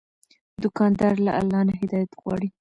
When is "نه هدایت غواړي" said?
1.67-2.49